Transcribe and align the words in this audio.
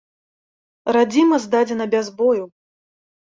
Радзіма 0.95 1.39
здадзена 1.45 1.85
без 1.93 2.09
бою! 2.21 2.43